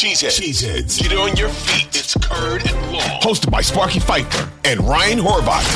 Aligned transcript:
Cheeseheads. 0.00 0.40
Cheeseheads. 0.40 0.98
Get 0.98 1.12
on 1.12 1.36
your 1.36 1.50
feet. 1.50 1.88
It's 1.88 2.16
Curd 2.16 2.66
and 2.66 2.90
Long. 2.90 3.20
Hosted 3.20 3.50
by 3.50 3.60
Sparky 3.60 4.00
Fifer 4.00 4.50
and 4.64 4.80
Ryan 4.80 5.18
Horvath. 5.18 5.66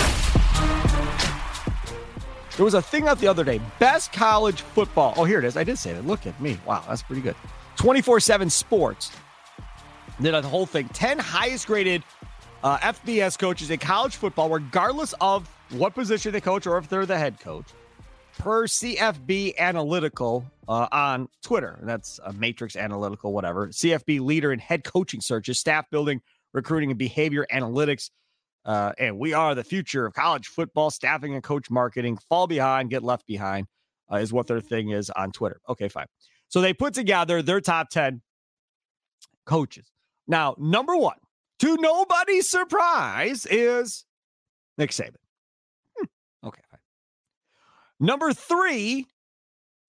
There 2.56 2.64
was 2.64 2.72
a 2.72 2.80
thing 2.80 3.06
out 3.06 3.18
the 3.18 3.28
other 3.28 3.44
day. 3.44 3.60
Best 3.78 4.14
college 4.14 4.62
football. 4.62 5.12
Oh, 5.18 5.24
here 5.24 5.40
it 5.40 5.44
is. 5.44 5.58
I 5.58 5.64
did 5.64 5.78
say 5.78 5.92
that. 5.92 6.06
Look 6.06 6.26
at 6.26 6.40
me. 6.40 6.58
Wow, 6.64 6.82
that's 6.88 7.02
pretty 7.02 7.20
good. 7.20 7.36
24 7.76 8.18
7 8.18 8.48
sports. 8.48 9.10
Did 10.22 10.32
a 10.32 10.40
whole 10.40 10.64
thing. 10.64 10.88
10 10.88 11.18
highest 11.18 11.66
graded 11.66 12.02
uh, 12.62 12.78
FBS 12.78 13.38
coaches 13.38 13.70
in 13.70 13.78
college 13.78 14.16
football, 14.16 14.48
regardless 14.48 15.12
of 15.20 15.46
what 15.68 15.92
position 15.92 16.32
they 16.32 16.40
coach 16.40 16.66
or 16.66 16.78
if 16.78 16.88
they're 16.88 17.04
the 17.04 17.18
head 17.18 17.38
coach, 17.40 17.66
per 18.38 18.66
CFB 18.66 19.56
Analytical 19.58 20.44
uh, 20.68 20.88
on 20.92 21.28
Twitter. 21.42 21.76
And 21.80 21.88
that's 21.88 22.20
a 22.24 22.32
Matrix 22.32 22.76
Analytical, 22.76 23.32
whatever. 23.32 23.68
CFB 23.68 24.20
leader 24.20 24.52
in 24.52 24.58
head 24.58 24.84
coaching 24.84 25.20
searches, 25.20 25.58
staff 25.58 25.86
building, 25.90 26.20
recruiting, 26.52 26.90
and 26.90 26.98
behavior 26.98 27.46
analytics. 27.52 28.10
Uh, 28.64 28.92
and 28.98 29.18
we 29.18 29.34
are 29.34 29.54
the 29.54 29.64
future 29.64 30.06
of 30.06 30.14
college 30.14 30.48
football, 30.48 30.90
staffing 30.90 31.34
and 31.34 31.42
coach 31.42 31.70
marketing. 31.70 32.18
Fall 32.28 32.46
behind, 32.46 32.90
get 32.90 33.02
left 33.02 33.26
behind 33.26 33.66
uh, 34.10 34.16
is 34.16 34.32
what 34.32 34.46
their 34.46 34.60
thing 34.60 34.90
is 34.90 35.10
on 35.10 35.32
Twitter. 35.32 35.60
Okay, 35.68 35.88
fine. 35.88 36.06
So 36.48 36.60
they 36.60 36.72
put 36.72 36.94
together 36.94 37.42
their 37.42 37.60
top 37.60 37.90
10 37.90 38.22
coaches. 39.44 39.90
Now, 40.26 40.54
number 40.58 40.96
one, 40.96 41.16
to 41.60 41.76
nobody's 41.76 42.48
surprise, 42.48 43.46
is 43.46 44.04
Nick 44.78 44.90
Saban. 44.90 45.16
Number 48.00 48.32
three, 48.32 49.06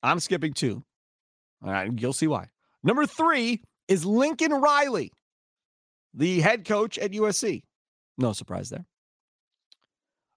I'm 0.03 0.19
skipping 0.19 0.53
two. 0.53 0.83
All 1.63 1.71
right, 1.71 1.91
you'll 1.97 2.13
see 2.13 2.27
why. 2.27 2.47
Number 2.83 3.05
three 3.05 3.61
is 3.87 4.05
Lincoln 4.05 4.53
Riley, 4.53 5.11
the 6.13 6.41
head 6.41 6.65
coach 6.65 6.97
at 6.97 7.11
USC. 7.11 7.63
No 8.17 8.33
surprise 8.33 8.69
there. 8.69 8.85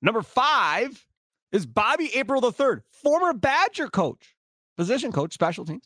Number 0.00 0.22
five 0.22 1.06
is 1.52 1.66
Bobby 1.66 2.10
April 2.14 2.44
III, 2.44 2.80
former 2.90 3.32
Badger 3.32 3.88
coach, 3.88 4.36
position 4.76 5.12
coach, 5.12 5.34
special 5.34 5.64
teams. 5.64 5.84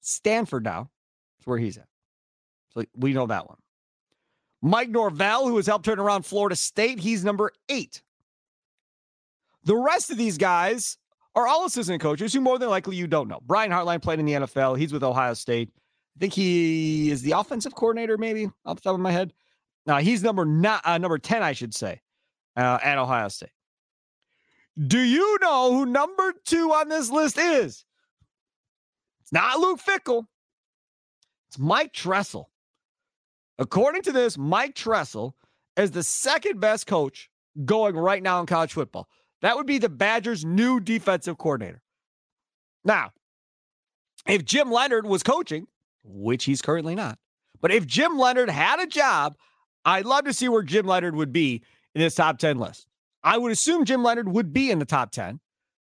Stanford 0.00 0.64
now 0.64 0.90
is 1.40 1.46
where 1.46 1.58
he's 1.58 1.76
at. 1.76 1.86
So 2.74 2.84
we 2.96 3.12
know 3.12 3.26
that 3.26 3.46
one. 3.46 3.58
Mike 4.62 4.90
Norvell, 4.90 5.48
who 5.48 5.56
has 5.56 5.66
helped 5.66 5.84
turn 5.84 5.98
around 5.98 6.24
Florida 6.24 6.56
State, 6.56 7.00
he's 7.00 7.24
number 7.24 7.50
eight. 7.68 8.02
The 9.64 9.76
rest 9.76 10.10
of 10.10 10.16
these 10.16 10.38
guys 10.38 10.96
are 11.34 11.46
all 11.46 11.66
assistant 11.66 12.00
coaches 12.00 12.32
who 12.32 12.40
more 12.40 12.58
than 12.58 12.70
likely 12.70 12.96
you 12.96 13.06
don't 13.06 13.28
know. 13.28 13.40
Brian 13.46 13.70
Hartline 13.70 14.02
played 14.02 14.18
in 14.18 14.26
the 14.26 14.32
NFL. 14.32 14.78
He's 14.78 14.92
with 14.92 15.04
Ohio 15.04 15.34
State. 15.34 15.70
I 16.16 16.20
think 16.20 16.32
he 16.32 17.10
is 17.10 17.22
the 17.22 17.32
offensive 17.32 17.74
coordinator, 17.74 18.18
maybe 18.18 18.50
off 18.64 18.76
the 18.76 18.82
top 18.82 18.94
of 18.94 19.00
my 19.00 19.12
head. 19.12 19.32
Now 19.86 19.98
he's 19.98 20.22
number 20.22 20.44
not 20.44 20.86
uh, 20.86 20.98
number 20.98 21.18
ten, 21.18 21.42
I 21.42 21.52
should 21.52 21.74
say, 21.74 22.00
uh, 22.56 22.78
at 22.82 22.98
Ohio 22.98 23.28
State. 23.28 23.50
Do 24.78 24.98
you 24.98 25.38
know 25.40 25.72
who 25.72 25.86
number 25.86 26.34
two 26.44 26.72
on 26.72 26.88
this 26.88 27.10
list 27.10 27.38
is? 27.38 27.84
It's 29.22 29.32
not 29.32 29.58
Luke 29.58 29.80
Fickell. 29.80 30.24
It's 31.48 31.58
Mike 31.58 31.92
Tressel. 31.92 32.50
According 33.58 34.02
to 34.02 34.12
this, 34.12 34.38
Mike 34.38 34.74
Tressel 34.74 35.34
is 35.76 35.90
the 35.90 36.02
second 36.02 36.60
best 36.60 36.86
coach 36.86 37.30
going 37.64 37.96
right 37.96 38.22
now 38.22 38.40
in 38.40 38.46
college 38.46 38.72
football. 38.72 39.08
That 39.42 39.56
would 39.56 39.66
be 39.66 39.78
the 39.78 39.88
Badgers' 39.88 40.44
new 40.44 40.80
defensive 40.80 41.38
coordinator. 41.38 41.82
Now, 42.84 43.10
if 44.26 44.44
Jim 44.44 44.70
Leonhard 44.70 45.06
was 45.06 45.22
coaching, 45.22 45.66
which 46.04 46.44
he's 46.44 46.62
currently 46.62 46.94
not, 46.94 47.18
but 47.60 47.70
if 47.70 47.86
Jim 47.86 48.18
Leonhard 48.18 48.50
had 48.50 48.80
a 48.80 48.86
job, 48.86 49.36
I'd 49.84 50.06
love 50.06 50.24
to 50.24 50.32
see 50.32 50.48
where 50.48 50.62
Jim 50.62 50.86
Leonhard 50.86 51.16
would 51.16 51.32
be 51.32 51.62
in 51.94 52.00
this 52.00 52.14
top 52.14 52.38
10 52.38 52.58
list. 52.58 52.86
I 53.22 53.38
would 53.38 53.52
assume 53.52 53.84
Jim 53.84 54.02
Leonhard 54.02 54.28
would 54.28 54.52
be 54.52 54.70
in 54.70 54.78
the 54.78 54.84
top 54.84 55.10
10. 55.10 55.40